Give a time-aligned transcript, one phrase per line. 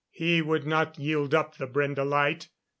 [0.09, 2.49] He would not yield up the Brende light.